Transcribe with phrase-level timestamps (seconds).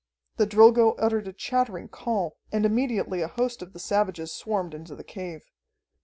[0.37, 4.95] The Drilgo uttered a chattering call, and immediately a host of the savages swarmed into
[4.95, 5.43] the cave.